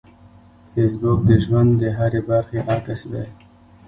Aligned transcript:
فېسبوک 0.71 1.19
د 1.29 1.31
ژوند 1.43 1.71
د 1.81 1.83
هرې 1.97 2.21
برخې 2.29 2.59
عکس 2.73 3.01
دی 3.11 3.25